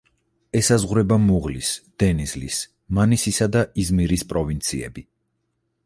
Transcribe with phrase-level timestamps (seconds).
[0.59, 1.69] ესაზღვრება მუღლის,
[2.03, 2.63] დენიზლის,
[2.99, 5.07] მანისისა და იზმირის პროვინციები.